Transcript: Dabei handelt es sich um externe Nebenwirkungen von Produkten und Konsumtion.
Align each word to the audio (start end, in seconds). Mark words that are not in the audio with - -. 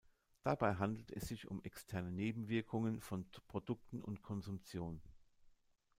Dabei 0.41 0.77
handelt 0.77 1.11
es 1.11 1.27
sich 1.27 1.47
um 1.47 1.61
externe 1.61 2.11
Nebenwirkungen 2.11 3.01
von 3.01 3.29
Produkten 3.47 4.01
und 4.01 4.23
Konsumtion. 4.23 4.99